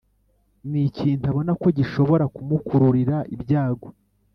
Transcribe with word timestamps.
n’ikintu 0.71 1.23
abona 1.31 1.51
ko 1.61 1.67
gishobora 1.77 2.25
kumukururira 2.35 3.17
ibyago 3.35 3.87